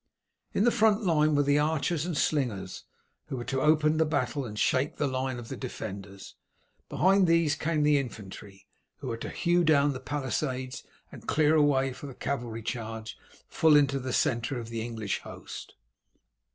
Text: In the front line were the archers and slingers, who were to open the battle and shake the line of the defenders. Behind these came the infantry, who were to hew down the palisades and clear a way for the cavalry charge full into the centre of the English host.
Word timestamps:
In 0.51 0.63
the 0.63 0.71
front 0.71 1.03
line 1.03 1.35
were 1.35 1.43
the 1.43 1.59
archers 1.59 2.07
and 2.07 2.17
slingers, 2.17 2.85
who 3.27 3.37
were 3.37 3.45
to 3.45 3.61
open 3.61 3.97
the 3.97 4.03
battle 4.07 4.45
and 4.47 4.57
shake 4.57 4.95
the 4.97 5.05
line 5.05 5.37
of 5.37 5.47
the 5.49 5.55
defenders. 5.55 6.33
Behind 6.89 7.27
these 7.27 7.53
came 7.53 7.83
the 7.83 7.99
infantry, 7.99 8.65
who 8.97 9.09
were 9.09 9.17
to 9.17 9.29
hew 9.29 9.63
down 9.63 9.93
the 9.93 9.99
palisades 9.99 10.83
and 11.11 11.27
clear 11.27 11.53
a 11.53 11.61
way 11.61 11.93
for 11.93 12.07
the 12.07 12.15
cavalry 12.15 12.63
charge 12.63 13.15
full 13.47 13.75
into 13.75 13.99
the 13.99 14.11
centre 14.11 14.57
of 14.59 14.69
the 14.69 14.81
English 14.81 15.19
host. 15.19 15.75